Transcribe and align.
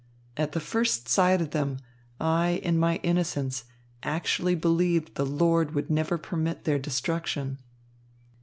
At 0.35 0.53
the 0.53 0.59
first 0.59 1.07
sight 1.07 1.41
of 1.41 1.51
them, 1.51 1.77
I, 2.19 2.59
in 2.63 2.79
my 2.79 2.95
innocence, 3.03 3.65
actually 4.01 4.55
believed 4.55 5.13
the 5.13 5.27
Lord 5.27 5.75
would 5.75 5.91
never 5.91 6.17
permit 6.17 6.63
their 6.63 6.79
destruction." 6.79 7.59